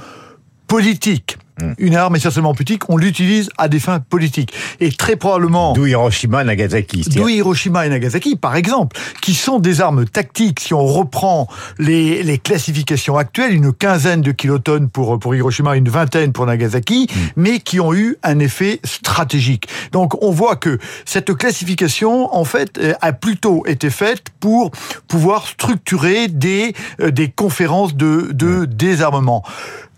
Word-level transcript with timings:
politique. 0.68 1.38
Mm. 1.62 1.74
une 1.78 1.96
arme 1.96 2.16
essentiellement 2.16 2.54
politique, 2.54 2.90
on 2.90 2.98
l'utilise 2.98 3.50
à 3.58 3.68
des 3.68 3.80
fins 3.80 4.00
politiques. 4.00 4.54
Et 4.80 4.92
très 4.92 5.16
probablement... 5.16 5.74
D'où 5.74 5.86
Hiroshima 5.86 6.42
et 6.42 6.46
Nagasaki. 6.46 7.06
D'où 7.16 7.30
Hiroshima 7.30 7.86
et 7.86 7.90
Nagasaki, 7.90 8.36
par 8.36 8.56
exemple, 8.56 8.98
qui 9.22 9.34
sont 9.34 9.60
des 9.60 9.82
armes 9.82 10.06
tactiques, 10.06 10.60
si 10.60 10.74
on 10.74 10.86
reprend 10.86 11.48
les, 11.78 12.24
les 12.24 12.38
classifications 12.38 13.18
actuelles, 13.18 13.54
une 13.54 13.74
quinzaine 13.74 14.22
de 14.22 14.32
kilotonnes 14.32 14.90
pour, 14.90 15.20
pour 15.20 15.36
Hiroshima, 15.36 15.76
une 15.76 15.90
vingtaine 15.90 16.32
pour 16.32 16.46
Nagasaki, 16.46 17.08
mm. 17.10 17.20
mais 17.36 17.60
qui 17.60 17.80
ont 17.80 17.94
eu 17.94 18.18
un 18.24 18.40
effet 18.40 18.80
stratégique. 18.84 19.68
Donc 19.92 20.22
on 20.24 20.32
voit 20.32 20.56
que 20.56 20.80
cette 21.06 21.34
classification, 21.36 22.34
en 22.36 22.46
fait, 22.46 22.78
euh, 22.78 22.94
a 23.02 23.14
plutôt 23.14 23.66
été 23.66 23.90
faite 23.90 24.28
pour 24.40 24.72
pouvoir 25.08 25.48
structurer 25.48 26.28
des, 26.28 26.74
euh, 27.00 27.12
des 27.12 27.30
conférences 27.30 27.96
de, 27.96 28.30
de 28.32 28.62
mm. 28.62 28.66
désarmement. 28.66 29.44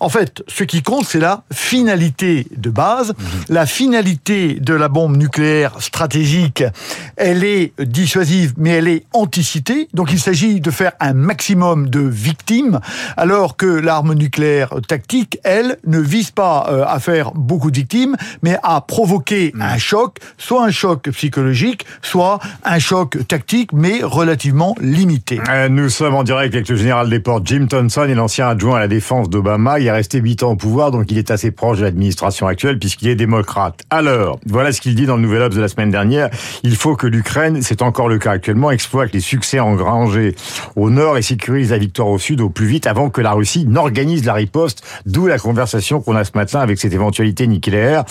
En 0.04 0.10
fait, 0.10 0.44
ce 0.50 0.66
qui 0.66 0.82
compte, 0.82 1.06
c'est 1.06 1.22
la 1.22 1.44
finalité 1.54 2.46
de 2.58 2.70
base. 2.70 3.14
Mhm. 3.18 3.26
La 3.48 3.66
finalité 3.66 4.56
de 4.60 4.74
la 4.74 4.90
bombe 4.90 5.16
nucléaire 5.16 5.82
stratégique, 5.82 6.62
elle 7.16 7.46
est 7.46 7.72
dissuasive, 7.80 8.54
mais 8.58 8.72
elle 8.72 8.90
est 8.90 9.06
anticitée. 9.14 9.88
Donc 9.94 10.12
il 10.12 10.20
s'agit 10.20 10.60
de 10.60 10.72
faire 10.72 10.92
un 11.00 11.14
maximum 11.14 11.90
de 11.90 12.02
victimes, 12.02 12.82
alors 13.16 13.56
que 13.56 13.66
l'arme 13.66 14.14
nucléaire 14.14 14.74
tactique, 14.86 15.40
elle, 15.46 15.78
ne 15.88 16.00
vise 16.00 16.32
pas 16.32 16.68
euh, 16.70 16.84
à 16.86 17.00
faire 17.00 17.32
beaucoup 17.32 17.72
de 17.72 17.78
victimes, 17.78 18.18
mais 18.42 18.58
à 18.62 18.82
provoquer 18.82 19.54
mhm. 19.54 19.62
un 19.62 19.78
choc, 19.78 20.18
soit 20.38 20.66
un 20.66 20.72
choc 20.72 21.10
psychologique, 21.12 21.86
soit 22.02 22.42
un 22.66 22.80
choc 22.80 23.26
tactique, 23.30 23.72
mais 23.72 24.02
relativement 24.04 24.76
limité. 24.82 25.40
Euh, 25.50 25.70
nous 25.70 25.88
sommes 25.88 26.16
en 26.16 26.24
direct 26.24 26.54
avec 26.54 26.68
le 26.68 26.76
général 26.76 27.10
des 27.10 27.22
ports 27.22 27.40
Jim 27.46 27.68
Thompson 27.70 28.04
et 28.04 28.16
l'ancien 28.16 28.50
adjoint 28.50 28.76
à 28.76 28.80
la 28.82 28.90
défense 28.90 29.30
d'Obama. 29.30 29.80
Il 29.80 29.93
resté 29.94 30.20
8 30.20 30.44
ans 30.44 30.52
au 30.52 30.56
pouvoir, 30.56 30.92
donc 30.92 31.12
il 31.12 31.18
est 31.18 31.32
assez 31.32 31.52
proche 31.52 31.80
de 31.80 31.84
l'administration 31.84 32.48
actuelle 32.48 32.80
puisqu'il 32.80 33.10
est 33.10 33.16
démocrate. 33.16 33.82
Alors, 33.90 34.40
voilà 34.46 34.72
ce 34.72 34.82
qu'il 34.82 34.96
dit 34.96 35.06
dans 35.06 35.16
le 35.16 35.22
Nouvel 35.22 35.42
Obs 35.44 35.56
de 35.56 35.62
la 35.62 35.68
semaine 35.68 35.92
dernière. 35.92 36.30
Il 36.64 36.76
faut 36.76 36.96
que 36.96 37.08
l'Ukraine, 37.08 37.62
c'est 37.62 37.82
encore 37.82 38.10
le 38.10 38.20
cas 38.20 38.32
actuellement, 38.32 38.72
exploite 38.72 39.14
les 39.14 39.20
succès 39.20 39.60
engrangés 39.60 40.36
au 40.76 40.90
nord 40.90 41.18
et 41.18 41.22
sécurise 41.22 41.72
la 41.72 41.78
victoire 41.78 42.08
au 42.08 42.18
sud 42.18 42.42
au 42.42 42.50
plus 42.50 42.66
vite 42.66 42.88
avant 42.88 43.10
que 43.10 43.22
la 43.22 43.32
Russie 43.32 43.66
n'organise 43.66 44.26
la 44.26 44.34
riposte, 44.34 44.84
d'où 45.06 45.28
la 45.28 45.40
conversation 45.40 46.02
qu'on 46.02 46.16
a 46.16 46.24
ce 46.24 46.32
matin 46.36 46.60
avec 46.60 46.80
cette 46.80 46.94
éventualité 46.94 47.48
nucléaire. 47.48 48.04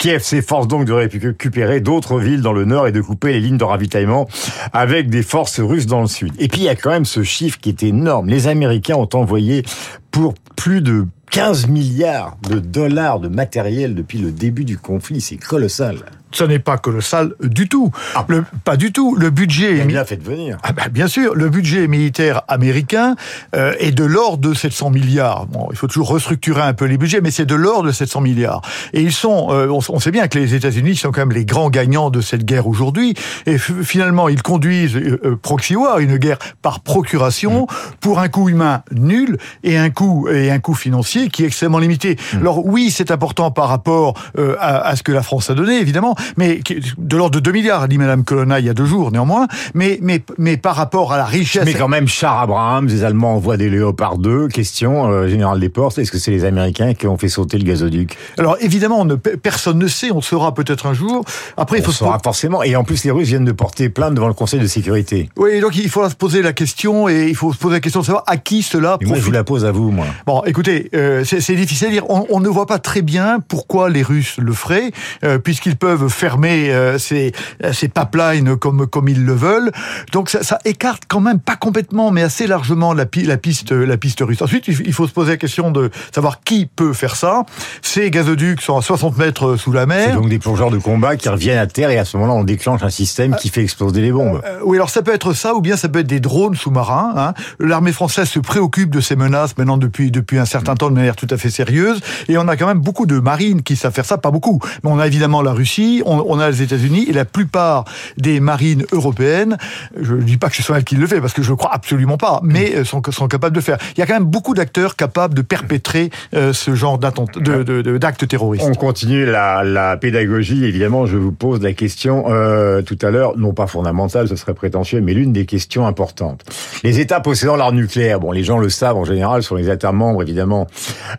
Kiev 0.00 0.22
s'efforce 0.22 0.66
donc 0.66 0.86
de 0.86 0.94
récupérer 0.94 1.80
d'autres 1.82 2.18
villes 2.18 2.40
dans 2.40 2.54
le 2.54 2.64
nord 2.64 2.86
et 2.86 2.92
de 2.92 3.02
couper 3.02 3.34
les 3.34 3.40
lignes 3.40 3.58
de 3.58 3.64
ravitaillement 3.64 4.26
avec 4.72 5.10
des 5.10 5.22
forces 5.22 5.60
russes 5.60 5.84
dans 5.84 6.00
le 6.00 6.06
sud. 6.06 6.32
Et 6.38 6.48
puis 6.48 6.62
il 6.62 6.64
y 6.64 6.70
a 6.70 6.74
quand 6.74 6.88
même 6.88 7.04
ce 7.04 7.22
chiffre 7.22 7.58
qui 7.60 7.68
est 7.68 7.82
énorme. 7.82 8.26
Les 8.26 8.48
Américains 8.48 8.96
ont 8.96 9.10
envoyé 9.12 9.62
pour 10.10 10.32
plus 10.56 10.80
de 10.80 11.04
15 11.32 11.66
milliards 11.66 12.38
de 12.48 12.60
dollars 12.60 13.20
de 13.20 13.28
matériel 13.28 13.94
depuis 13.94 14.16
le 14.16 14.32
début 14.32 14.64
du 14.64 14.78
conflit, 14.78 15.20
c'est 15.20 15.36
colossal 15.36 15.98
ce 16.32 16.44
n'est 16.44 16.58
pas 16.58 16.78
colossal 16.78 17.34
du 17.42 17.68
tout. 17.68 17.90
Ah. 18.14 18.24
Le, 18.28 18.44
pas 18.64 18.76
du 18.76 18.92
tout. 18.92 19.16
Le 19.16 19.30
budget... 19.30 19.76
Il 19.76 19.80
a 19.82 19.84
bien 19.84 20.04
fait 20.04 20.16
de 20.16 20.24
venir. 20.24 20.58
Ah 20.62 20.72
ben, 20.72 20.88
bien 20.90 21.08
sûr, 21.08 21.34
le 21.34 21.48
budget 21.48 21.88
militaire 21.88 22.42
américain 22.48 23.16
euh, 23.56 23.74
est 23.78 23.92
de 23.92 24.04
l'ordre 24.04 24.38
de 24.48 24.54
700 24.54 24.90
milliards. 24.90 25.46
Bon, 25.46 25.68
il 25.70 25.76
faut 25.76 25.88
toujours 25.88 26.08
restructurer 26.08 26.62
un 26.62 26.72
peu 26.72 26.84
les 26.84 26.98
budgets, 26.98 27.20
mais 27.20 27.30
c'est 27.30 27.46
de 27.46 27.54
l'ordre 27.54 27.88
de 27.88 27.92
700 27.92 28.20
milliards. 28.20 28.62
Et 28.92 29.02
ils 29.02 29.12
sont... 29.12 29.48
Euh, 29.50 29.68
on, 29.68 30.00
sait 30.00 30.10
bien 30.10 30.28
que 30.28 30.38
les 30.38 30.54
États-Unis 30.54 30.96
sont 30.96 31.10
quand 31.10 31.20
même 31.20 31.32
les 31.32 31.44
grands 31.44 31.70
gagnants 31.70 32.10
de 32.10 32.20
cette 32.20 32.44
guerre 32.44 32.66
aujourd'hui. 32.66 33.14
Et 33.46 33.58
finalement, 33.58 34.28
ils 34.28 34.42
conduisent 34.42 34.96
euh, 34.96 35.38
proxy 35.40 35.76
war, 35.76 35.98
une 35.98 36.16
guerre 36.16 36.38
par 36.62 36.80
procuration, 36.80 37.62
mm. 37.62 37.66
pour 38.00 38.20
un 38.20 38.28
coût 38.28 38.48
humain 38.48 38.82
nul 38.92 39.36
et 39.64 39.76
un 39.76 39.90
coût, 39.90 40.28
et 40.28 40.50
un 40.50 40.58
coût 40.58 40.74
financier 40.74 41.28
qui 41.28 41.42
est 41.42 41.46
extrêmement 41.46 41.78
limité. 41.78 42.16
Mm. 42.34 42.38
Alors 42.38 42.64
oui, 42.64 42.90
c'est 42.90 43.10
important 43.10 43.50
par 43.50 43.68
rapport 43.68 44.14
à, 44.38 44.88
à 44.88 44.96
ce 44.96 45.02
que 45.02 45.12
la 45.12 45.22
France 45.22 45.50
a 45.50 45.54
donné, 45.54 45.80
évidemment, 45.80 46.14
mais 46.36 46.60
de 46.98 47.16
l'ordre 47.16 47.34
de 47.36 47.40
2 47.40 47.52
milliards, 47.52 47.88
dit 47.88 47.98
Madame 47.98 48.24
Colonna 48.24 48.60
il 48.60 48.66
y 48.66 48.68
a 48.68 48.74
deux 48.74 48.86
jours 48.86 49.12
néanmoins, 49.12 49.46
mais, 49.74 49.98
mais, 50.02 50.22
mais 50.38 50.56
par 50.56 50.76
rapport 50.76 51.12
à 51.12 51.18
la 51.18 51.24
richesse... 51.24 51.64
Mais 51.64 51.74
quand 51.74 51.88
même, 51.88 52.08
Char 52.08 52.40
Abraham, 52.40 52.86
les 52.86 53.04
Allemands 53.04 53.34
envoient 53.34 53.56
des 53.56 53.70
Léopard 53.70 54.18
2. 54.18 54.48
Question, 54.48 55.10
euh, 55.10 55.28
Général 55.28 55.60
Desportes, 55.60 55.98
est-ce 55.98 56.10
que 56.10 56.18
c'est 56.18 56.30
les 56.30 56.44
Américains 56.44 56.94
qui 56.94 57.06
ont 57.06 57.16
fait 57.16 57.28
sauter 57.28 57.58
le 57.58 57.64
gazoduc 57.64 58.16
Alors 58.38 58.56
évidemment, 58.60 59.04
ne, 59.04 59.14
personne 59.14 59.78
ne 59.78 59.88
sait, 59.88 60.10
on 60.12 60.20
saura 60.20 60.54
peut-être 60.54 60.86
un 60.86 60.94
jour. 60.94 61.24
Après, 61.56 61.78
il 61.78 61.84
faut 61.84 61.92
saura 61.92 62.18
forcément, 62.22 62.62
et 62.62 62.76
en 62.76 62.84
plus 62.84 63.04
les 63.04 63.10
Russes 63.10 63.28
viennent 63.28 63.44
de 63.44 63.52
porter 63.52 63.88
plainte 63.88 64.14
devant 64.14 64.28
le 64.28 64.34
Conseil 64.34 64.60
de 64.60 64.66
sécurité. 64.66 65.28
Oui, 65.36 65.60
donc 65.60 65.76
il 65.76 65.88
faudra 65.88 66.10
se 66.10 66.16
poser 66.16 66.42
la 66.42 66.52
question, 66.52 67.08
et 67.08 67.28
il 67.28 67.34
faut 67.34 67.52
se 67.52 67.58
poser 67.58 67.74
la 67.74 67.80
question 67.80 68.00
de 68.00 68.06
savoir 68.06 68.24
à 68.26 68.36
qui 68.36 68.62
cela 68.62 68.98
profite. 68.98 69.08
Moi, 69.08 69.18
je 69.18 69.24
vous 69.24 69.30
la 69.30 69.44
pose 69.44 69.64
à 69.64 69.72
vous, 69.72 69.90
moi. 69.90 70.06
Bon, 70.26 70.42
écoutez, 70.44 70.90
euh, 70.94 71.24
c'est 71.24 71.54
difficile 71.54 71.88
à 71.88 71.90
dire. 71.90 72.10
On, 72.10 72.26
on, 72.30 72.40
ne 72.40 72.48
voit 72.48 72.66
pas 72.66 72.78
très 72.78 73.02
bien 73.02 73.38
pourquoi 73.46 73.90
les 73.90 74.02
Russes 74.02 74.36
le 74.38 74.52
feraient, 74.52 74.90
euh, 75.24 75.38
puisqu'ils 75.38 75.76
peuvent 75.76 76.08
fermer 76.10 76.70
euh, 76.70 76.98
ces, 76.98 77.32
ces 77.72 77.88
pipelines 77.88 78.56
comme, 78.56 78.86
comme 78.86 79.08
ils 79.08 79.24
le 79.24 79.32
veulent. 79.32 79.70
Donc 80.12 80.30
ça, 80.30 80.42
ça, 80.42 80.58
écarte 80.64 81.04
quand 81.08 81.20
même, 81.20 81.40
pas 81.40 81.56
complètement, 81.56 82.10
mais 82.10 82.22
assez 82.22 82.46
largement 82.46 82.92
la, 82.92 83.04
la, 83.24 83.36
piste, 83.36 83.72
la 83.72 83.96
piste 83.96 84.20
russe. 84.20 84.42
Ensuite, 84.42 84.68
il 84.68 84.92
faut 84.92 85.06
se 85.06 85.12
poser 85.12 85.32
la 85.32 85.36
question 85.36 85.70
de 85.70 85.90
savoir 86.14 86.42
qui 86.42 86.66
peut 86.66 86.92
faire 86.92 87.16
ça. 87.16 87.44
Ces 87.82 88.10
gazoducs 88.10 88.60
sont 88.60 88.76
à 88.76 88.82
60 88.82 89.16
mètres 89.18 89.56
sous 89.56 89.72
la 89.72 89.86
mer. 89.86 90.08
C'est 90.08 90.14
donc 90.14 90.28
des 90.28 90.38
plongeurs 90.38 90.70
de 90.70 90.78
combat 90.78 91.16
qui 91.16 91.28
reviennent 91.28 91.58
à 91.58 91.66
terre 91.66 91.90
et 91.90 91.98
à 91.98 92.04
ce 92.04 92.16
moment-là, 92.16 92.38
on 92.38 92.44
déclenche 92.44 92.82
un 92.82 92.90
système 92.90 93.36
qui 93.36 93.48
fait 93.48 93.62
exploser 93.62 94.00
les 94.00 94.12
bombes. 94.12 94.40
Euh, 94.44 94.58
oui, 94.64 94.76
alors 94.76 94.90
ça 94.90 95.02
peut 95.02 95.12
être 95.12 95.32
ça, 95.32 95.54
ou 95.54 95.60
bien 95.60 95.76
ça 95.76 95.88
peut 95.88 96.00
être 96.00 96.06
des 96.06 96.20
drones 96.20 96.54
sous-marins. 96.54 97.12
Hein. 97.16 97.34
L'armée 97.58 97.92
française 97.92 98.28
se 98.28 98.38
préoccupe 98.38 98.90
de 98.90 99.00
ces 99.00 99.16
menaces 99.16 99.56
maintenant 99.56 99.76
depuis, 99.76 100.10
depuis 100.10 100.38
un 100.38 100.44
certain 100.44 100.74
temps 100.74 100.90
de 100.90 100.94
manière 100.94 101.16
tout 101.16 101.26
à 101.30 101.36
fait 101.36 101.50
sérieuse. 101.50 102.00
Et 102.28 102.38
on 102.38 102.48
a 102.48 102.56
quand 102.56 102.66
même 102.66 102.80
beaucoup 102.80 103.06
de 103.06 103.18
marines 103.18 103.62
qui 103.62 103.76
savent 103.76 103.92
faire 103.92 104.04
ça, 104.04 104.18
pas 104.18 104.30
beaucoup. 104.30 104.60
Mais 104.82 104.90
on 104.90 104.98
a 104.98 105.06
évidemment 105.06 105.42
la 105.42 105.52
Russie, 105.52 105.99
on, 106.04 106.38
a 106.38 106.50
les 106.50 106.62
États-Unis 106.62 107.06
et 107.08 107.12
la 107.12 107.24
plupart 107.24 107.84
des 108.16 108.40
marines 108.40 108.84
européennes. 108.92 109.56
Je 110.00 110.14
ne 110.14 110.22
dis 110.22 110.36
pas 110.36 110.48
que 110.48 110.56
ce 110.56 110.62
soit 110.62 110.78
elle 110.78 110.84
qui 110.84 110.96
le 110.96 111.06
fait 111.06 111.20
parce 111.20 111.32
que 111.32 111.42
je 111.42 111.50
ne 111.50 111.56
crois 111.56 111.72
absolument 111.72 112.16
pas, 112.16 112.40
mais 112.42 112.74
euh, 112.76 112.84
sont, 112.84 113.02
sont 113.10 113.28
capables 113.28 113.54
de 113.54 113.60
faire. 113.60 113.78
Il 113.96 114.00
y 114.00 114.02
a 114.02 114.06
quand 114.06 114.14
même 114.14 114.24
beaucoup 114.24 114.54
d'acteurs 114.54 114.96
capables 114.96 115.34
de 115.34 115.42
perpétrer 115.42 116.10
euh, 116.34 116.52
ce 116.52 116.74
genre 116.74 116.98
d'actes 116.98 117.38
de, 117.38 118.26
terroristes. 118.26 118.66
On 118.68 118.74
continue 118.74 119.26
la, 119.26 119.96
pédagogie. 120.00 120.64
Évidemment, 120.64 121.06
je 121.06 121.16
vous 121.16 121.32
pose 121.32 121.60
la 121.62 121.72
question 121.72 122.24
euh, 122.28 122.82
tout 122.82 122.98
à 123.02 123.10
l'heure, 123.10 123.36
non 123.36 123.52
pas 123.52 123.66
fondamentale, 123.66 124.28
ce 124.28 124.36
serait 124.36 124.54
prétentieux, 124.54 125.00
mais 125.00 125.14
l'une 125.14 125.32
des 125.32 125.46
questions 125.46 125.86
importantes. 125.86 126.44
Les 126.84 127.00
États 127.00 127.20
possédant 127.20 127.56
l'arme 127.56 127.76
nucléaire, 127.76 128.20
bon, 128.20 128.32
les 128.32 128.44
gens 128.44 128.58
le 128.58 128.68
savent 128.68 128.96
en 128.96 129.04
général, 129.04 129.42
sont 129.42 129.56
les 129.56 129.70
États 129.70 129.92
membres 129.92 130.22
évidemment 130.22 130.66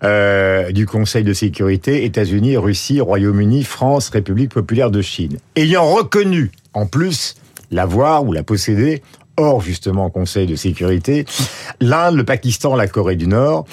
du 0.02 0.86
Conseil 0.86 1.24
de 1.24 1.34
sécurité, 1.34 2.06
États-Unis, 2.06 2.58
Russie, 2.58 3.02
Royaume-Uni, 3.02 3.64
France, 3.64 4.10
République 4.10 4.52
populaire 4.52 4.71
de 4.72 5.02
Chine. 5.02 5.38
Ayant 5.56 5.86
reconnu, 5.86 6.52
en 6.74 6.86
plus, 6.86 7.36
l'avoir 7.72 8.24
ou 8.24 8.32
la 8.32 8.44
posséder, 8.44 9.02
hors 9.38 9.62
justement 9.62 10.10
Conseil 10.10 10.48
de 10.48 10.56
sécurité, 10.56 11.26
l'Inde, 11.80 12.16
le 12.16 12.24
Pakistan, 12.24 12.76
la 12.76 12.88
Corée 12.88 13.16
du 13.16 13.28
Nord, 13.28 13.66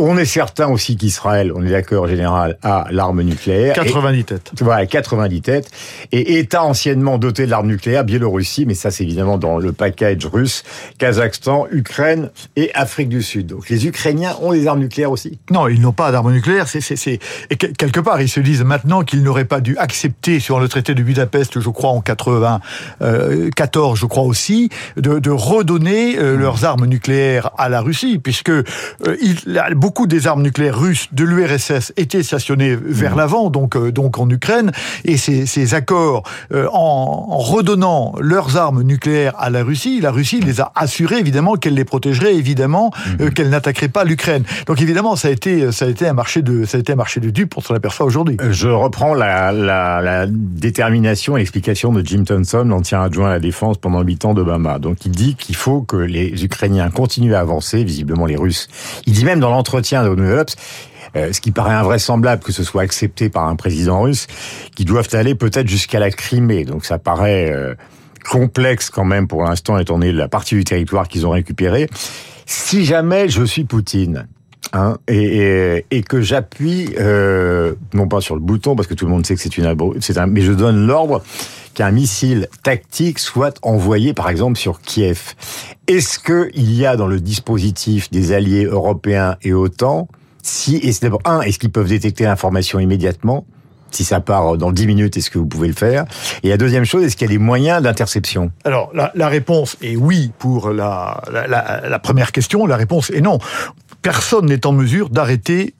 On 0.00 0.16
est 0.16 0.24
certain 0.24 0.68
aussi 0.68 0.96
qu'Israël, 0.96 1.52
on 1.52 1.64
est 1.66 1.70
d'accord 1.70 2.06
général, 2.06 2.56
a 2.62 2.86
l'arme 2.92 3.22
nucléaire. 3.22 3.74
90 3.74 4.24
têtes. 4.24 4.52
Voilà, 4.60 4.86
90 4.86 5.42
têtes. 5.42 5.70
Et 6.12 6.38
État 6.38 6.62
anciennement 6.62 7.18
doté 7.18 7.46
de 7.46 7.50
l'arme 7.50 7.66
nucléaire, 7.66 8.04
Biélorussie, 8.04 8.64
mais 8.64 8.74
ça 8.74 8.92
c'est 8.92 9.02
évidemment 9.02 9.38
dans 9.38 9.58
le 9.58 9.72
package 9.72 10.24
russe, 10.26 10.62
Kazakhstan, 10.98 11.66
Ukraine 11.72 12.30
et 12.54 12.72
Afrique 12.74 13.08
du 13.08 13.22
Sud. 13.22 13.48
Donc 13.48 13.68
les 13.68 13.88
Ukrainiens 13.88 14.36
ont 14.40 14.52
des 14.52 14.68
armes 14.68 14.78
nucléaires 14.78 15.10
aussi 15.10 15.40
Non, 15.50 15.66
ils 15.66 15.80
n'ont 15.80 15.92
pas 15.92 16.12
d'armes 16.12 16.32
nucléaires. 16.32 16.68
C'est, 16.68 16.80
c'est, 16.80 17.18
Et 17.50 17.56
quelque 17.56 17.98
part, 17.98 18.20
ils 18.20 18.28
se 18.28 18.38
disent 18.38 18.62
maintenant 18.62 19.02
qu'ils 19.02 19.24
n'auraient 19.24 19.46
pas 19.46 19.60
dû 19.60 19.76
accepter 19.78 20.38
sur 20.38 20.60
le 20.60 20.68
traité 20.68 20.94
de 20.94 21.02
Budapest, 21.02 21.58
je 21.58 21.70
crois 21.70 21.90
en 21.90 22.00
94, 22.02 23.98
je 23.98 24.06
crois 24.06 24.22
aussi, 24.22 24.68
de, 24.96 25.18
de 25.18 25.30
redonner 25.30 26.18
euh, 26.18 26.36
leurs 26.36 26.64
armes 26.64 26.86
nucléaires 26.86 27.50
à 27.58 27.68
la 27.68 27.80
Russie, 27.80 28.18
puisque 28.18 28.50
euh, 28.50 28.62
il, 29.20 29.36
beaucoup 29.74 29.87
des 30.06 30.26
armes 30.26 30.42
nucléaires 30.42 30.78
russes 30.78 31.08
de 31.12 31.24
l'URSS 31.24 31.92
étaient 31.96 32.22
stationnées 32.22 32.76
vers 32.76 33.14
mmh. 33.14 33.18
l'avant, 33.18 33.50
donc, 33.50 33.76
euh, 33.76 33.90
donc 33.92 34.18
en 34.18 34.28
Ukraine, 34.28 34.72
et 35.04 35.16
ces, 35.16 35.46
ces 35.46 35.74
accords, 35.74 36.22
euh, 36.52 36.66
en, 36.72 37.26
en, 37.30 37.38
redonnant 37.38 38.14
leurs 38.20 38.56
armes 38.56 38.82
nucléaires 38.82 39.34
à 39.38 39.50
la 39.50 39.62
Russie, 39.62 40.00
la 40.00 40.10
Russie 40.10 40.40
les 40.40 40.60
a 40.60 40.72
assurés 40.74 41.18
évidemment 41.18 41.56
qu'elle 41.56 41.74
les 41.74 41.84
protégerait, 41.84 42.34
évidemment 42.34 42.90
mmh. 42.94 43.22
euh, 43.22 43.30
qu'elle 43.30 43.50
n'attaquerait 43.50 43.88
pas 43.88 44.04
l'Ukraine. 44.04 44.44
Donc 44.66 44.80
évidemment, 44.80 45.16
ça 45.16 45.28
a 45.28 45.30
été, 45.30 45.72
ça 45.72 45.86
a 45.86 45.88
été 45.88 46.06
un 46.06 46.12
marché 46.12 46.42
de, 46.42 46.64
ça 46.64 46.76
a 46.76 46.80
été 46.80 46.92
un 46.92 46.96
marché 46.96 47.20
de 47.20 47.30
dupes, 47.30 47.54
on 47.56 47.60
s'en 47.60 47.74
aperçoit 47.74 48.06
aujourd'hui. 48.06 48.36
Je 48.50 48.68
reprends 48.68 49.14
la, 49.14 49.52
la, 49.52 50.00
la 50.00 50.26
détermination 50.28 51.36
et 51.36 51.40
l'explication 51.40 51.92
de 51.92 52.04
Jim 52.04 52.24
Thompson, 52.24 52.64
l'ancien 52.66 53.02
adjoint 53.02 53.28
à 53.28 53.32
la 53.32 53.40
défense 53.40 53.78
pendant 53.78 54.02
huit 54.02 54.24
ans 54.24 54.34
d'Obama. 54.34 54.78
Donc 54.78 55.04
il 55.04 55.12
dit 55.12 55.34
qu'il 55.34 55.56
faut 55.56 55.82
que 55.82 55.96
les 55.96 56.44
Ukrainiens 56.44 56.90
continuent 56.90 57.34
à 57.34 57.40
avancer, 57.40 57.84
visiblement 57.84 58.26
les 58.26 58.36
Russes. 58.36 58.68
Il 59.06 59.12
dit 59.12 59.24
même 59.24 59.40
dans 59.40 59.50
New 60.16 60.44
euh, 61.16 61.32
ce 61.32 61.40
qui 61.40 61.52
paraît 61.52 61.74
invraisemblable 61.74 62.42
que 62.42 62.52
ce 62.52 62.62
soit 62.62 62.82
accepté 62.82 63.30
par 63.30 63.48
un 63.48 63.56
président 63.56 64.02
russe, 64.02 64.26
qui 64.74 64.84
doivent 64.84 65.08
aller 65.12 65.34
peut-être 65.34 65.68
jusqu'à 65.68 65.98
la 65.98 66.10
Crimée. 66.10 66.64
Donc 66.64 66.84
ça 66.84 66.98
paraît 66.98 67.50
euh, 67.50 67.74
complexe 68.30 68.90
quand 68.90 69.04
même 69.04 69.26
pour 69.26 69.44
l'instant, 69.44 69.78
étant 69.78 69.98
donné 69.98 70.12
la 70.12 70.28
partie 70.28 70.54
du 70.54 70.64
territoire 70.64 71.08
qu'ils 71.08 71.26
ont 71.26 71.30
récupéré. 71.30 71.88
Si 72.46 72.84
jamais 72.84 73.28
je 73.28 73.42
suis 73.44 73.64
Poutine, 73.64 74.26
Hein, 74.74 74.98
et, 75.08 75.82
que 76.06 76.20
j'appuie 76.20 76.94
euh, 76.98 77.74
non 77.94 78.06
pas 78.06 78.20
sur 78.20 78.34
le 78.34 78.40
bouton 78.40 78.76
parce 78.76 78.86
que 78.86 78.94
tout 78.94 79.06
le 79.06 79.10
monde 79.10 79.24
sait 79.24 79.34
que 79.34 79.40
c'est 79.40 79.56
une 79.56 79.74
c'est 80.00 80.18
un 80.18 80.26
mais 80.26 80.42
je 80.42 80.52
donne 80.52 80.86
l'ordre 80.86 81.22
qu'un 81.72 81.90
missile 81.90 82.48
tactique 82.62 83.18
soit 83.18 83.58
envoyé 83.62 84.12
par 84.12 84.28
exemple 84.28 84.58
sur 84.58 84.80
Kiev. 84.80 85.34
Est-ce 85.86 86.18
que 86.18 86.50
il 86.54 86.74
y 86.74 86.84
a 86.84 86.96
dans 86.96 87.06
le 87.06 87.18
dispositif 87.18 88.10
des 88.10 88.32
alliés 88.32 88.64
européens 88.64 89.36
et 89.42 89.54
OTAN 89.54 90.06
si 90.42 90.76
et 90.76 90.92
c'est 90.92 91.02
d'abord 91.02 91.22
un 91.24 91.40
est-ce 91.40 91.58
qu'ils 91.58 91.72
peuvent 91.72 91.88
détecter 91.88 92.24
l'information 92.24 92.78
immédiatement? 92.78 93.46
Si 93.90 94.04
ça 94.04 94.20
part 94.20 94.58
dans 94.58 94.70
10 94.70 94.86
minutes, 94.86 95.16
est-ce 95.16 95.30
que 95.30 95.38
vous 95.38 95.46
pouvez 95.46 95.66
le 95.66 95.72
faire? 95.72 96.04
Et 96.42 96.50
la 96.50 96.58
deuxième 96.58 96.84
chose, 96.84 97.04
est-ce 97.04 97.16
qu'il 97.16 97.26
y 97.26 97.30
a 97.30 97.32
des 97.32 97.38
moyens 97.42 97.80
d'interception? 97.80 98.52
Alors, 98.64 98.92
la, 98.92 99.28
réponse 99.28 99.78
est 99.80 99.96
oui 99.96 100.30
pour 100.38 100.68
la 100.72 101.22
première 102.02 102.32
question. 102.32 102.66
La 102.66 102.76
réponse 102.76 103.08
est 103.08 103.22
non 103.22 103.38
personne 104.02 104.46
n'est 104.46 104.66
en 104.66 104.72
mesure 104.72 105.10
d'arrêter 105.10 105.74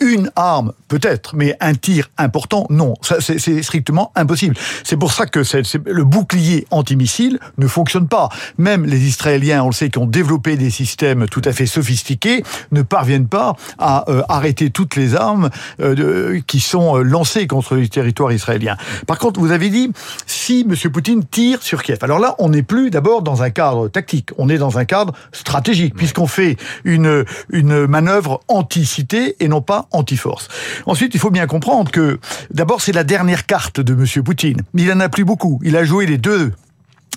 une 0.00 0.30
arme, 0.36 0.72
peut-être, 0.88 1.34
mais 1.36 1.56
un 1.60 1.74
tir 1.74 2.10
important, 2.18 2.66
non. 2.70 2.94
C'est 3.20 3.62
strictement 3.62 4.12
impossible. 4.14 4.56
C'est 4.84 4.96
pour 4.96 5.12
ça 5.12 5.26
que 5.26 5.42
le 5.90 6.04
bouclier 6.04 6.66
antimissile 6.70 7.38
ne 7.58 7.66
fonctionne 7.66 8.08
pas. 8.08 8.28
Même 8.58 8.84
les 8.84 9.06
Israéliens, 9.06 9.62
on 9.62 9.68
le 9.68 9.72
sait, 9.72 9.90
qui 9.90 9.98
ont 9.98 10.06
développé 10.06 10.56
des 10.56 10.70
systèmes 10.70 11.26
tout 11.28 11.42
à 11.44 11.52
fait 11.52 11.66
sophistiqués, 11.66 12.42
ne 12.70 12.82
parviennent 12.82 13.28
pas 13.28 13.56
à 13.78 14.08
euh, 14.10 14.22
arrêter 14.28 14.70
toutes 14.70 14.96
les 14.96 15.14
armes 15.14 15.50
euh, 15.80 16.40
qui 16.46 16.60
sont 16.60 16.98
euh, 16.98 17.02
lancées 17.02 17.46
contre 17.46 17.76
le 17.76 17.88
territoire 17.88 18.32
israélien. 18.32 18.76
Par 19.06 19.18
contre, 19.18 19.40
vous 19.40 19.52
avez 19.52 19.70
dit, 19.70 19.90
si 20.26 20.66
M. 20.68 20.76
Poutine 20.90 21.24
tire 21.24 21.62
sur 21.62 21.82
Kiev. 21.82 21.98
Alors 22.02 22.18
là, 22.18 22.34
on 22.38 22.50
n'est 22.50 22.62
plus 22.62 22.90
d'abord 22.90 23.22
dans 23.22 23.42
un 23.42 23.50
cadre 23.50 23.88
tactique, 23.88 24.30
on 24.38 24.48
est 24.48 24.58
dans 24.58 24.78
un 24.78 24.84
cadre 24.84 25.14
stratégique, 25.32 25.94
puisqu'on 25.94 26.26
fait 26.26 26.56
une, 26.84 27.24
une 27.50 27.86
manœuvre 27.86 28.40
anti-cité 28.48 29.36
et 29.40 29.48
non 29.48 29.61
pas 29.62 29.86
anti-force. 29.90 30.48
Ensuite, 30.86 31.14
il 31.14 31.20
faut 31.20 31.30
bien 31.30 31.46
comprendre 31.46 31.90
que 31.90 32.18
d'abord 32.50 32.80
c'est 32.80 32.92
la 32.92 33.04
dernière 33.04 33.46
carte 33.46 33.80
de 33.80 33.94
M. 33.94 34.22
Poutine. 34.22 34.62
Il 34.74 34.90
en 34.92 35.00
a 35.00 35.08
plus 35.08 35.24
beaucoup. 35.24 35.60
Il 35.62 35.76
a 35.76 35.84
joué 35.84 36.06
les 36.06 36.18
deux 36.18 36.52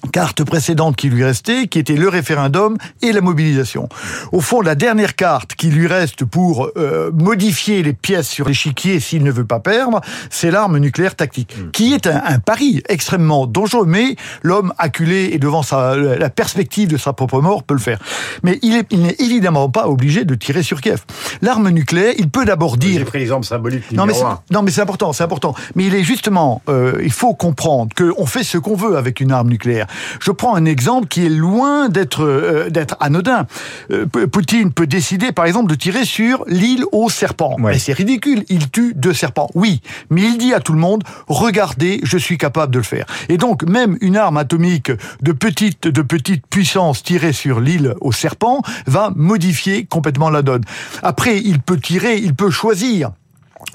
carte 0.07 0.43
précédente 0.43 0.95
qui 0.95 1.09
lui 1.09 1.23
restait, 1.23 1.67
qui 1.67 1.79
était 1.79 1.95
le 1.95 2.09
référendum 2.09 2.77
et 3.01 3.11
la 3.11 3.21
mobilisation. 3.21 3.89
Au 4.31 4.41
fond, 4.41 4.61
la 4.61 4.75
dernière 4.75 5.15
carte 5.15 5.55
qui 5.55 5.67
lui 5.67 5.87
reste 5.87 6.25
pour 6.25 6.69
euh, 6.77 7.11
modifier 7.13 7.83
les 7.83 7.93
pièces 7.93 8.27
sur 8.27 8.47
l'échiquier 8.47 8.99
s'il 8.99 9.23
ne 9.23 9.31
veut 9.31 9.45
pas 9.45 9.59
perdre, 9.59 10.01
c'est 10.29 10.51
l'arme 10.51 10.77
nucléaire 10.77 11.15
tactique, 11.15 11.57
mm. 11.57 11.71
qui 11.71 11.93
est 11.93 12.07
un, 12.07 12.21
un, 12.25 12.39
pari 12.39 12.83
extrêmement 12.89 13.47
dangereux, 13.47 13.85
mais 13.85 14.15
l'homme 14.43 14.73
acculé 14.77 15.29
et 15.33 15.39
devant 15.39 15.63
sa, 15.63 15.95
la 15.95 16.29
perspective 16.29 16.89
de 16.89 16.97
sa 16.97 17.13
propre 17.13 17.41
mort 17.41 17.63
peut 17.63 17.73
le 17.73 17.79
faire. 17.79 17.99
Mais 18.43 18.59
il 18.61 18.71
n'est 18.71 18.85
il 18.91 19.15
évidemment 19.19 19.69
pas 19.69 19.87
obligé 19.87 20.25
de 20.25 20.35
tirer 20.35 20.63
sur 20.63 20.81
Kiev. 20.81 21.03
L'arme 21.41 21.69
nucléaire, 21.69 22.13
il 22.17 22.29
peut 22.29 22.45
d'abord 22.45 22.77
dire... 22.77 22.99
J'ai 22.99 23.05
pris 23.05 23.19
l'exemple 23.19 23.45
symbolique 23.45 23.85
non 23.91 24.05
mais, 24.05 24.13
non 24.51 24.61
mais 24.61 24.71
c'est 24.71 24.81
important, 24.81 25.13
c'est 25.13 25.23
important. 25.23 25.55
Mais 25.75 25.85
il 25.85 25.95
est 25.95 26.03
justement, 26.03 26.61
euh, 26.69 26.99
il 27.03 27.11
faut 27.11 27.33
comprendre 27.33 27.93
qu'on 27.95 28.25
fait 28.25 28.43
ce 28.43 28.57
qu'on 28.57 28.75
veut 28.75 28.97
avec 28.97 29.19
une 29.19 29.31
arme 29.31 29.49
nucléaire. 29.49 29.87
Je 30.19 30.31
prends 30.31 30.55
un 30.55 30.65
exemple 30.65 31.07
qui 31.07 31.25
est 31.25 31.29
loin 31.29 31.89
d'être 31.89 32.23
euh, 32.23 32.69
d'être 32.69 32.95
anodin. 32.99 33.47
Euh, 33.91 34.05
Poutine 34.05 34.71
peut 34.71 34.87
décider, 34.87 35.31
par 35.31 35.45
exemple, 35.45 35.69
de 35.69 35.75
tirer 35.75 36.05
sur 36.05 36.43
l'île 36.47 36.85
aux 36.91 37.09
serpents. 37.09 37.55
Mais 37.59 37.79
c'est 37.79 37.93
ridicule. 37.93 38.43
Il 38.49 38.69
tue 38.69 38.93
deux 38.95 39.13
serpents. 39.13 39.49
Oui, 39.55 39.81
mais 40.09 40.21
il 40.21 40.37
dit 40.37 40.53
à 40.53 40.59
tout 40.59 40.73
le 40.73 40.79
monde 40.79 41.03
regardez, 41.27 41.99
je 42.03 42.17
suis 42.17 42.37
capable 42.37 42.73
de 42.73 42.79
le 42.79 42.83
faire. 42.83 43.05
Et 43.29 43.37
donc, 43.37 43.63
même 43.63 43.97
une 44.01 44.17
arme 44.17 44.37
atomique 44.37 44.91
de 45.21 45.31
petite 45.31 45.87
de 45.87 46.01
petite 46.01 46.45
puissance 46.47 47.03
tirée 47.03 47.33
sur 47.33 47.59
l'île 47.59 47.95
aux 48.01 48.11
serpents 48.11 48.61
va 48.87 49.11
modifier 49.15 49.85
complètement 49.85 50.29
la 50.29 50.41
donne. 50.41 50.63
Après, 51.03 51.39
il 51.39 51.59
peut 51.59 51.79
tirer, 51.79 52.17
il 52.17 52.33
peut 52.35 52.49
choisir 52.49 53.11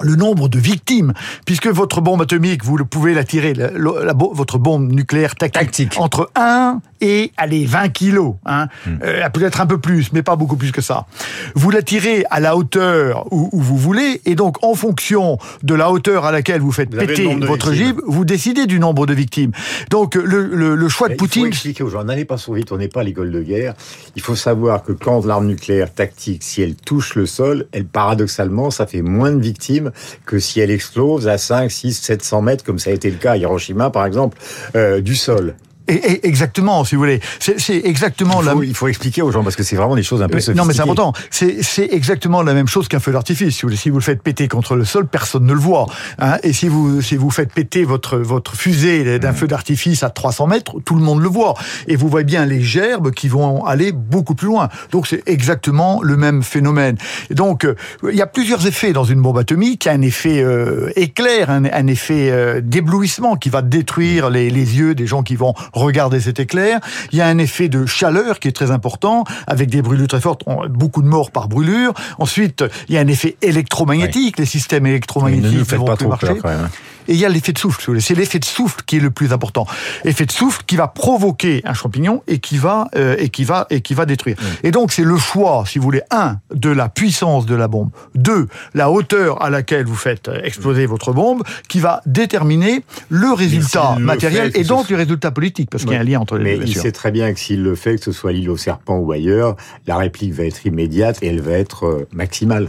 le 0.03 0.15
nombre 0.15 0.49
de 0.49 0.59
victimes, 0.59 1.13
puisque 1.45 1.67
votre 1.67 2.01
bombe 2.01 2.21
atomique, 2.21 2.63
vous 2.63 2.77
le 2.77 2.85
pouvez 2.85 3.13
la 3.13 3.23
tirer, 3.23 3.53
la, 3.53 3.71
la, 3.71 4.13
votre 4.13 4.57
bombe 4.57 4.91
nucléaire 4.91 5.35
tactique, 5.35 5.61
tactique, 5.61 5.93
entre 5.97 6.29
1 6.35 6.79
et, 7.01 7.31
allez, 7.35 7.65
20 7.65 7.89
kilos, 7.89 8.35
hein, 8.45 8.67
hmm. 8.85 8.97
euh, 9.03 9.29
peut-être 9.29 9.59
un 9.59 9.65
peu 9.65 9.79
plus, 9.79 10.13
mais 10.13 10.21
pas 10.21 10.35
beaucoup 10.35 10.55
plus 10.55 10.71
que 10.71 10.81
ça. 10.81 11.07
Vous 11.55 11.71
la 11.71 11.81
tirez 11.81 12.25
à 12.29 12.39
la 12.39 12.55
hauteur 12.55 13.25
où, 13.31 13.49
où, 13.51 13.59
vous 13.59 13.77
voulez, 13.77 14.21
et 14.25 14.35
donc 14.35 14.63
en 14.63 14.75
fonction 14.75 15.37
de 15.63 15.73
la 15.73 15.91
hauteur 15.91 16.25
à 16.25 16.31
laquelle 16.31 16.61
vous 16.61 16.71
faites 16.71 16.93
vous 16.93 16.99
péter 16.99 17.35
votre 17.35 17.73
gib, 17.73 17.99
vous 18.05 18.23
décidez 18.23 18.67
du 18.67 18.79
nombre 18.79 19.07
de 19.07 19.13
victimes. 19.13 19.51
Donc 19.89 20.15
le, 20.15 20.45
le, 20.45 20.75
le 20.75 20.89
choix 20.89 21.09
de 21.09 21.15
Poutine... 21.15 21.41
Il 21.41 21.45
faut 21.45 21.51
expliquer 21.51 21.83
aux 21.83 21.89
gens, 21.89 22.03
n'allez 22.03 22.25
pas 22.25 22.37
trop 22.37 22.53
vite, 22.53 22.71
on 22.71 22.77
n'est 22.77 22.87
pas 22.87 23.01
à 23.01 23.03
l'école 23.03 23.31
de 23.31 23.41
guerre. 23.41 23.73
Il 24.15 24.21
faut 24.21 24.35
savoir 24.35 24.83
que 24.83 24.91
quand 24.91 25.25
l'arme 25.25 25.47
nucléaire 25.47 25.93
tactique, 25.93 26.43
si 26.43 26.61
elle 26.61 26.75
touche 26.75 27.15
le 27.15 27.25
sol, 27.25 27.65
elle 27.71 27.85
paradoxalement, 27.85 28.71
ça 28.71 28.85
fait 28.85 29.01
moins 29.01 29.31
de 29.31 29.41
victimes 29.41 29.90
que 30.25 30.39
si 30.39 30.59
elle 30.59 30.71
explose 30.71 31.27
à 31.27 31.37
5, 31.37 31.69
6, 31.69 31.93
700 31.93 32.41
mètres, 32.41 32.63
comme 32.63 32.79
ça 32.79 32.89
a 32.89 32.93
été 32.93 33.09
le 33.09 33.17
cas 33.17 33.31
à 33.31 33.37
Hiroshima, 33.37 33.89
par 33.89 34.05
exemple, 34.05 34.37
euh, 34.75 35.01
du 35.01 35.15
sol. 35.15 35.55
Et, 35.87 36.27
exactement, 36.27 36.83
si 36.83 36.95
vous 36.95 37.01
voulez. 37.01 37.19
C'est 37.39 37.81
exactement 37.85 38.41
il 38.41 38.49
faut, 38.49 38.63
Il 38.63 38.75
faut 38.75 38.87
expliquer 38.87 39.21
aux 39.21 39.31
gens 39.31 39.43
parce 39.43 39.55
que 39.55 39.63
c'est 39.63 39.75
vraiment 39.75 39.95
des 39.95 40.03
choses 40.03 40.21
un 40.21 40.27
peu 40.27 40.39
sophistiquées. 40.39 40.57
Non, 40.57 40.65
mais 40.65 40.73
c'est 40.73 40.81
important. 40.81 41.13
C'est 41.29 41.89
exactement 41.91 42.41
la 42.43 42.53
même 42.53 42.67
chose 42.67 42.87
qu'un 42.87 42.99
feu 42.99 43.11
d'artifice. 43.11 43.57
Si 43.57 43.65
vous, 43.65 43.75
si 43.75 43.89
vous 43.89 43.97
le 43.97 44.03
faites 44.03 44.21
péter 44.21 44.47
contre 44.47 44.75
le 44.75 44.85
sol, 44.85 45.07
personne 45.07 45.45
ne 45.45 45.53
le 45.53 45.59
voit. 45.59 45.87
Hein 46.19 46.37
et 46.43 46.53
si 46.53 46.67
vous 46.67 47.01
si 47.01 47.15
vous 47.15 47.29
faites 47.29 47.53
péter 47.53 47.83
votre 47.83 48.17
votre 48.17 48.55
fusée 48.55 49.19
d'un 49.19 49.31
mmh. 49.31 49.35
feu 49.35 49.47
d'artifice 49.47 50.03
à 50.03 50.09
300 50.09 50.47
mètres, 50.47 50.75
tout 50.85 50.95
le 50.95 51.01
monde 51.01 51.21
le 51.21 51.29
voit. 51.29 51.55
Et 51.87 51.95
vous 51.95 52.07
voyez 52.07 52.25
bien 52.25 52.45
les 52.45 52.61
gerbes 52.61 53.11
qui 53.11 53.27
vont 53.27 53.65
aller 53.65 53.91
beaucoup 53.91 54.35
plus 54.35 54.47
loin. 54.47 54.69
Donc 54.91 55.07
c'est 55.07 55.23
exactement 55.27 56.01
le 56.01 56.17
même 56.17 56.43
phénomène. 56.43 56.97
Et 57.29 57.35
donc 57.35 57.65
euh, 57.65 57.75
il 58.09 58.15
y 58.15 58.21
a 58.21 58.27
plusieurs 58.27 58.67
effets 58.67 58.93
dans 58.93 59.03
une 59.03 59.21
bombe 59.21 59.37
atomique. 59.37 59.85
Il 59.85 59.87
y 59.87 59.91
a 59.91 59.93
un 59.93 60.01
effet 60.01 60.41
euh, 60.43 60.91
éclair, 60.95 61.49
un, 61.49 61.65
un 61.65 61.87
effet 61.87 62.29
euh, 62.31 62.61
d'éblouissement 62.61 63.35
qui 63.35 63.49
va 63.49 63.61
détruire 63.61 64.29
les, 64.29 64.49
les 64.49 64.77
yeux 64.77 64.95
des 64.95 65.07
gens 65.07 65.23
qui 65.23 65.35
vont 65.35 65.53
regardez 65.73 66.19
cet 66.19 66.39
éclair. 66.39 66.79
Il 67.11 67.17
y 67.17 67.21
a 67.21 67.27
un 67.27 67.37
effet 67.37 67.69
de 67.69 67.85
chaleur 67.85 68.39
qui 68.39 68.47
est 68.47 68.51
très 68.51 68.71
important, 68.71 69.23
avec 69.47 69.69
des 69.69 69.81
brûlures 69.81 70.07
très 70.07 70.21
fortes, 70.21 70.43
beaucoup 70.69 71.01
de 71.01 71.07
morts 71.07 71.31
par 71.31 71.47
brûlure. 71.47 71.93
Ensuite, 72.19 72.63
il 72.89 72.95
y 72.95 72.97
a 72.97 73.01
un 73.01 73.07
effet 73.07 73.37
électromagnétique, 73.41 74.39
les 74.39 74.45
systèmes 74.45 74.85
électromagnétiques 74.85 75.59
ne, 75.59 75.63
font 75.63 75.85
pas 75.85 75.97
trop 75.97 76.09
marcher. 76.09 76.27
Peur, 76.27 76.37
quand 76.41 76.49
même. 76.49 76.69
Et 77.07 77.13
il 77.13 77.19
y 77.19 77.25
a 77.25 77.29
l'effet 77.29 77.53
de 77.53 77.57
souffle. 77.57 78.01
C'est 78.01 78.15
l'effet 78.15 78.39
de 78.39 78.45
souffle 78.45 78.81
qui 78.85 78.97
est 78.97 78.99
le 78.99 79.11
plus 79.11 79.33
important. 79.33 79.65
Effet 80.05 80.25
de 80.25 80.31
souffle 80.31 80.61
qui 80.65 80.75
va 80.75 80.87
provoquer 80.87 81.61
un 81.65 81.73
champignon 81.73 82.23
et 82.27 82.39
qui 82.39 82.57
va 82.57 82.87
euh, 82.95 83.15
et 83.17 83.29
qui 83.29 83.43
va 83.43 83.67
et 83.69 83.81
qui 83.81 83.93
va 83.93 84.05
détruire. 84.05 84.37
Et 84.63 84.71
donc 84.71 84.91
c'est 84.91 85.03
le 85.03 85.17
choix, 85.17 85.63
si 85.67 85.79
vous 85.79 85.83
voulez, 85.83 86.01
un 86.11 86.39
de 86.53 86.69
la 86.69 86.89
puissance 86.89 87.45
de 87.45 87.55
la 87.55 87.67
bombe, 87.67 87.89
deux 88.15 88.47
la 88.73 88.91
hauteur 88.91 89.41
à 89.41 89.49
laquelle 89.49 89.85
vous 89.85 89.95
faites 89.95 90.29
exploser 90.43 90.85
votre 90.85 91.13
bombe, 91.13 91.43
qui 91.67 91.79
va 91.79 92.01
déterminer 92.05 92.83
le 93.09 93.33
résultat 93.33 93.95
matériel 93.99 94.51
et 94.55 94.63
donc 94.63 94.89
le 94.89 94.97
résultat 94.97 95.31
politique, 95.31 95.69
parce 95.69 95.83
qu'il 95.83 95.93
y 95.93 95.95
a 95.95 95.99
un 95.99 96.03
lien 96.03 96.19
entre 96.19 96.37
les 96.37 96.57
deux. 96.57 96.63
Mais 96.63 96.69
il 96.69 96.75
sait 96.75 96.91
très 96.91 97.11
bien 97.11 97.33
que 97.33 97.39
s'il 97.39 97.63
le 97.63 97.75
fait, 97.75 97.97
que 97.97 98.03
ce 98.03 98.11
soit 98.11 98.31
l'île 98.31 98.49
au 98.49 98.57
serpent 98.57 98.97
ou 98.97 99.11
ailleurs, 99.11 99.55
la 99.87 99.97
réplique 99.97 100.33
va 100.33 100.45
être 100.45 100.65
immédiate 100.65 101.17
et 101.21 101.27
elle 101.27 101.41
va 101.41 101.53
être 101.53 101.85
euh, 101.85 102.07
maximale. 102.13 102.67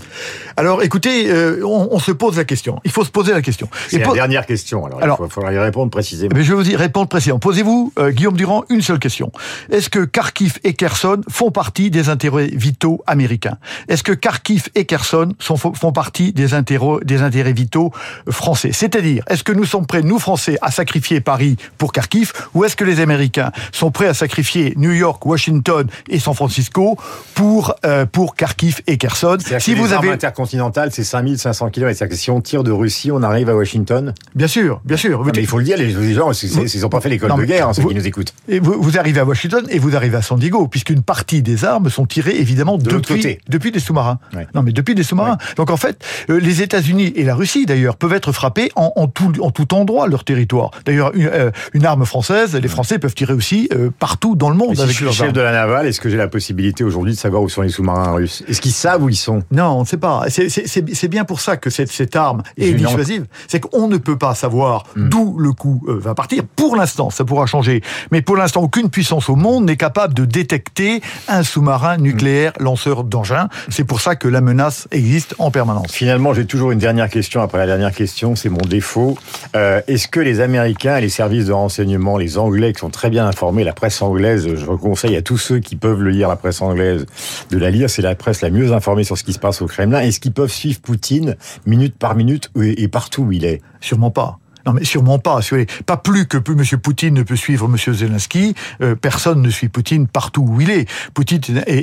Alors 0.56 0.82
écoutez, 0.82 1.30
euh, 1.30 1.64
on, 1.64 1.98
se 1.98 2.12
pose 2.12 2.36
la 2.36 2.44
question. 2.44 2.80
Il 2.84 2.90
faut 2.90 3.04
se 3.04 3.10
poser 3.10 3.32
la 3.32 3.42
question. 3.42 3.68
C'est 3.88 4.02
dernière 4.32 4.46
question. 4.46 4.86
Alors, 4.86 5.20
il 5.24 5.30
faudra 5.30 5.52
y 5.52 5.58
répondre 5.58 5.90
précisément. 5.90 6.32
Mais 6.34 6.42
je 6.42 6.50
vais 6.50 6.62
vous 6.62 6.70
y 6.70 6.76
répondre 6.76 7.08
précisément. 7.08 7.38
Posez-vous, 7.38 7.92
euh, 7.98 8.10
Guillaume 8.10 8.36
Durand, 8.36 8.64
une 8.70 8.82
seule 8.82 8.98
question. 8.98 9.30
Est-ce 9.70 9.90
que 9.90 10.04
Kharkiv 10.04 10.58
et 10.64 10.74
Kherson 10.74 11.20
font 11.28 11.50
partie 11.50 11.90
des 11.90 12.08
intérêts 12.08 12.46
vitaux 12.46 13.02
américains? 13.06 13.58
Est-ce 13.88 14.02
que 14.02 14.12
Kharkiv 14.12 14.68
et 14.74 14.84
Kherson 14.84 15.34
sont, 15.38 15.56
font 15.56 15.92
partie 15.92 16.32
des 16.32 16.54
intérêts, 16.54 17.04
des 17.04 17.22
intérêts 17.22 17.52
vitaux 17.52 17.92
français? 18.30 18.70
C'est-à-dire, 18.72 19.24
est-ce 19.28 19.44
que 19.44 19.52
nous 19.52 19.64
sommes 19.64 19.86
prêts, 19.86 20.02
nous 20.02 20.18
Français, 20.18 20.56
à 20.62 20.70
sacrifier 20.70 21.20
Paris 21.20 21.56
pour 21.78 21.92
Kharkiv 21.92 22.32
ou 22.54 22.64
est-ce 22.64 22.76
que 22.76 22.84
les 22.84 23.00
Américains 23.00 23.50
sont 23.72 23.90
prêts 23.90 24.06
à 24.06 24.14
sacrifier 24.14 24.74
New 24.76 24.92
York, 24.92 25.24
Washington 25.26 25.86
et 26.08 26.18
San 26.18 26.34
Francisco 26.34 26.96
pour, 27.34 27.74
euh, 27.84 28.06
pour 28.06 28.34
Kharkiv 28.34 28.80
et 28.86 28.98
Kherson? 28.98 29.38
Si 29.58 29.74
vous 29.74 29.92
avez 29.92 30.10
intercontinental, 30.10 30.90
c'est 30.92 31.04
5500 31.04 31.70
km. 31.70 31.96
C'est-à-dire 31.96 32.16
que 32.16 32.20
si 32.20 32.30
on 32.30 32.40
tire 32.40 32.62
de 32.62 32.70
Russie, 32.70 33.10
on 33.10 33.22
arrive 33.22 33.48
à 33.48 33.56
Washington 33.56 34.11
Bien 34.34 34.46
sûr, 34.46 34.80
bien 34.84 34.96
sûr. 34.96 35.24
mais 35.24 35.32
il 35.36 35.46
faut 35.46 35.58
le 35.58 35.64
dire, 35.64 35.76
les, 35.76 36.14
gens, 36.14 36.30
ils 36.32 36.80
n'ont 36.80 36.88
pas 36.88 37.00
fait 37.00 37.08
l'école 37.08 37.34
de 37.36 37.44
guerre, 37.44 37.68
hein, 37.68 37.72
ceux 37.72 37.84
qui 37.84 37.94
nous 37.94 38.06
écoutent. 38.06 38.34
Et 38.48 38.60
vous, 38.60 38.80
vous, 38.80 38.98
arrivez 38.98 39.20
à 39.20 39.24
Washington 39.24 39.64
et 39.68 39.78
vous 39.78 39.96
arrivez 39.96 40.16
à 40.16 40.22
San 40.22 40.38
Diego, 40.38 40.66
puisqu'une 40.68 41.02
partie 41.02 41.42
des 41.42 41.64
armes 41.64 41.90
sont 41.90 42.06
tirées 42.06 42.36
évidemment 42.36 42.78
de 42.78 42.90
depuis, 42.90 43.38
depuis 43.48 43.72
des 43.72 43.80
sous-marins. 43.80 44.18
Non, 44.54 44.62
mais 44.62 44.72
depuis 44.72 44.94
des 44.94 45.02
sous-marins. 45.02 45.38
Donc 45.56 45.70
en 45.70 45.76
fait, 45.76 46.04
euh, 46.30 46.40
les 46.40 46.62
États-Unis 46.62 47.12
et 47.16 47.24
la 47.24 47.34
Russie 47.34 47.66
d'ailleurs 47.66 47.96
peuvent 47.96 48.12
être 48.12 48.32
frappés 48.32 48.70
en, 48.76 48.92
en, 48.96 49.06
tout, 49.06 49.32
en 49.40 49.50
tout 49.50 49.74
endroit 49.74 50.06
leur 50.08 50.24
territoire. 50.24 50.70
D'ailleurs, 50.84 51.12
une, 51.14 51.26
euh, 51.26 51.50
une, 51.72 51.86
arme 51.86 52.04
française, 52.04 52.54
les 52.56 52.68
Français 52.68 52.98
peuvent 52.98 53.14
tirer 53.14 53.32
aussi 53.32 53.68
euh, 53.72 53.90
partout 53.98 54.36
dans 54.36 54.50
le 54.50 54.56
monde. 54.56 54.78
avec 54.78 54.96
je 54.96 55.04
suis 55.04 55.12
chef 55.12 55.32
de 55.32 55.40
la 55.40 55.52
navale, 55.52 55.86
est-ce 55.86 56.00
que 56.00 56.08
j'ai 56.08 56.16
la 56.16 56.28
possibilité 56.28 56.84
aujourd'hui 56.84 57.12
de 57.12 57.18
savoir 57.18 57.42
où 57.42 57.48
sont 57.48 57.62
les 57.62 57.68
sous-marins 57.68 58.12
russes? 58.12 58.42
Est-ce 58.48 58.60
qu'ils 58.60 58.72
savent 58.72 59.02
où 59.02 59.08
ils 59.08 59.16
sont? 59.16 59.42
Non, 59.50 59.70
on 59.76 59.80
ne 59.80 59.86
sait 59.86 59.96
pas. 59.96 60.24
C'est 60.28 61.08
bien 61.08 61.24
pour 61.24 61.40
ça 61.40 61.56
que 61.56 61.70
cette, 61.70 61.90
cette 61.90 62.16
arme 62.16 62.42
est 62.56 62.72
dissuasive. 62.72 63.26
C'est 63.48 63.60
qu'on 63.60 63.88
ne 63.88 63.96
peut 64.02 64.18
pas 64.18 64.34
savoir 64.34 64.84
hmm. 64.96 65.08
d'où 65.08 65.38
le 65.38 65.52
coup 65.52 65.82
va 65.86 66.14
partir. 66.14 66.44
Pour 66.56 66.76
l'instant, 66.76 67.10
ça 67.10 67.24
pourra 67.24 67.46
changer. 67.46 67.82
Mais 68.10 68.22
pour 68.22 68.36
l'instant, 68.36 68.62
aucune 68.62 68.90
puissance 68.90 69.28
au 69.28 69.36
monde 69.36 69.64
n'est 69.64 69.76
capable 69.76 70.14
de 70.14 70.24
détecter 70.24 71.00
un 71.28 71.42
sous-marin 71.42 71.96
nucléaire 71.96 72.52
lanceur 72.60 73.04
d'engins. 73.04 73.48
C'est 73.68 73.84
pour 73.84 74.00
ça 74.00 74.16
que 74.16 74.28
la 74.28 74.40
menace 74.40 74.88
existe 74.90 75.34
en 75.38 75.50
permanence. 75.50 75.92
Finalement, 75.92 76.34
j'ai 76.34 76.46
toujours 76.46 76.72
une 76.72 76.78
dernière 76.78 77.08
question 77.08 77.40
après 77.40 77.58
la 77.58 77.66
dernière 77.66 77.92
question, 77.92 78.36
c'est 78.36 78.48
mon 78.48 78.58
défaut. 78.58 79.18
Euh, 79.56 79.80
est-ce 79.86 80.08
que 80.08 80.20
les 80.20 80.40
Américains 80.40 80.96
et 80.96 81.00
les 81.00 81.08
services 81.08 81.46
de 81.46 81.52
renseignement, 81.52 82.16
les 82.16 82.38
Anglais 82.38 82.72
qui 82.72 82.80
sont 82.80 82.90
très 82.90 83.10
bien 83.10 83.26
informés, 83.26 83.64
la 83.64 83.72
presse 83.72 84.02
anglaise, 84.02 84.46
je 84.54 84.66
conseille 84.66 85.16
à 85.16 85.22
tous 85.22 85.38
ceux 85.38 85.58
qui 85.58 85.76
peuvent 85.76 86.00
le 86.00 86.10
lire, 86.10 86.28
la 86.28 86.36
presse 86.36 86.62
anglaise, 86.62 87.06
de 87.50 87.58
la 87.58 87.70
lire, 87.70 87.90
c'est 87.90 88.02
la 88.02 88.14
presse 88.14 88.40
la 88.40 88.50
mieux 88.50 88.72
informée 88.72 89.04
sur 89.04 89.18
ce 89.18 89.24
qui 89.24 89.32
se 89.32 89.38
passe 89.38 89.62
au 89.62 89.66
Kremlin. 89.66 90.00
Est-ce 90.00 90.20
qu'ils 90.20 90.32
peuvent 90.32 90.52
suivre 90.52 90.80
Poutine 90.80 91.36
minute 91.66 91.96
par 91.96 92.14
minute 92.14 92.50
et 92.60 92.88
partout 92.88 93.22
où 93.22 93.32
il 93.32 93.44
est? 93.44 93.60
Sûrement 93.82 94.12
pas. 94.12 94.38
Non, 94.66 94.72
mais 94.72 94.84
sûrement 94.84 95.18
pas. 95.18 95.40
Pas 95.86 95.96
plus 95.96 96.26
que 96.26 96.38
M. 96.38 96.80
Poutine 96.80 97.14
ne 97.14 97.22
peut 97.22 97.36
suivre 97.36 97.66
M. 97.66 97.94
Zelensky, 97.94 98.54
euh, 98.80 98.94
personne 98.94 99.42
ne 99.42 99.50
suit 99.50 99.68
Poutine 99.68 100.06
partout 100.06 100.46
où 100.48 100.60
il 100.60 100.70
est. 100.70 100.88
Poutine 101.14 101.40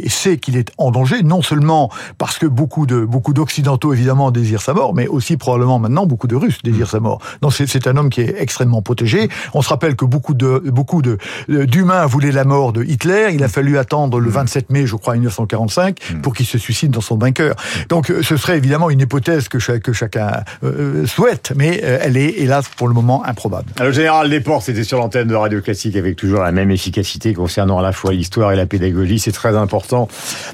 sait 0.07 0.37
qu'il 0.37 0.57
est 0.57 0.71
en 0.77 0.91
danger, 0.91 1.23
non 1.23 1.41
seulement 1.41 1.89
parce 2.17 2.37
que 2.37 2.45
beaucoup 2.45 2.85
de 2.85 3.05
beaucoup 3.05 3.33
d'Occidentaux, 3.33 3.93
évidemment, 3.93 4.31
désirent 4.31 4.61
sa 4.61 4.73
mort, 4.73 4.93
mais 4.93 5.07
aussi 5.07 5.37
probablement 5.37 5.79
maintenant 5.79 6.05
beaucoup 6.05 6.27
de 6.27 6.35
Russes 6.35 6.59
désirent 6.63 6.89
sa 6.89 6.99
mort. 6.99 7.19
Donc 7.41 7.53
c'est 7.53 7.87
un 7.87 7.97
homme 7.97 8.09
qui 8.09 8.21
est 8.21 8.35
extrêmement 8.39 8.81
protégé. 8.81 9.29
On 9.53 9.61
se 9.61 9.69
rappelle 9.69 9.95
que 9.95 10.05
beaucoup 10.05 10.33
de 10.33 10.61
beaucoup 10.65 11.01
de 11.01 11.17
d'humains 11.47 12.05
voulaient 12.05 12.31
la 12.31 12.45
mort 12.45 12.73
de 12.73 12.83
Hitler. 12.83 13.29
Il 13.33 13.43
a 13.43 13.49
fallu 13.49 13.77
attendre 13.77 14.19
le 14.19 14.29
27 14.29 14.69
mai, 14.69 14.85
je 14.85 14.95
crois, 14.95 15.13
1945, 15.13 15.97
mm. 15.99 16.21
pour 16.21 16.33
qu'il 16.33 16.45
se 16.45 16.57
suicide 16.57 16.91
dans 16.91 17.01
son 17.01 17.17
bunker. 17.17 17.55
Donc 17.89 18.11
ce 18.21 18.37
serait 18.37 18.57
évidemment 18.57 18.89
une 18.89 19.01
hypothèse 19.01 19.49
que, 19.49 19.57
que 19.77 19.93
chacun 19.93 20.43
euh, 20.63 21.05
souhaite, 21.05 21.53
mais 21.55 21.81
euh, 21.83 21.99
elle 22.01 22.17
est 22.17 22.39
hélas 22.39 22.68
pour 22.77 22.87
le 22.87 22.93
moment 22.93 23.23
improbable. 23.25 23.71
Le 23.79 23.91
général 23.91 24.29
Desportes 24.29 24.63
c'était 24.63 24.83
sur 24.83 24.97
l'antenne 24.97 25.27
de 25.27 25.35
Radio 25.35 25.61
Classique 25.61 25.95
avec 25.95 26.15
toujours 26.15 26.41
la 26.41 26.51
même 26.51 26.71
efficacité 26.71 27.33
concernant 27.33 27.79
à 27.79 27.81
la 27.81 27.91
fois 27.91 28.13
l'histoire 28.13 28.51
et 28.51 28.55
la 28.55 28.65
pédagogie. 28.65 29.19
C'est 29.19 29.31
très 29.31 29.55
important 29.55 30.07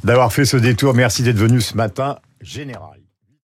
d'avoir 0.04 0.34
fait 0.34 0.46
ce 0.46 0.58
détour. 0.58 0.94
Merci 0.94 1.24
d'être 1.24 1.38
venu 1.38 1.62
ce 1.62 1.76
matin, 1.76 2.18
général. 2.42 3.05